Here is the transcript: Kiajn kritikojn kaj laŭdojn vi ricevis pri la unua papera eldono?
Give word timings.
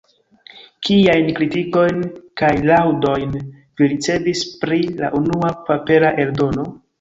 Kiajn 0.87 1.27
kritikojn 1.39 1.99
kaj 2.43 2.49
laŭdojn 2.69 3.35
vi 3.51 3.91
ricevis 3.93 4.43
pri 4.65 4.81
la 5.03 5.13
unua 5.21 5.53
papera 5.69 6.13
eldono? 6.27 6.69